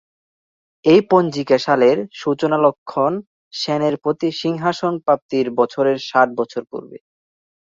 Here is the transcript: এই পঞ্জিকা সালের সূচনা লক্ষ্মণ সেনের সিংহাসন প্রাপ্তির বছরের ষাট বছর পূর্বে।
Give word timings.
এই 0.85 1.01
পঞ্জিকা 1.11 1.57
সালের 1.57 1.97
সূচনা 2.13 2.57
লক্ষ্মণ 2.57 3.13
সেনের 3.53 3.95
সিংহাসন 4.41 4.93
প্রাপ্তির 5.05 5.45
বছরের 5.59 5.97
ষাট 6.09 6.27
বছর 6.37 6.61
পূর্বে। 6.71 6.97